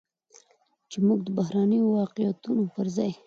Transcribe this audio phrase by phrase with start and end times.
[0.89, 3.11] چې موږ د بهرنيو واقعيتونو پرځاى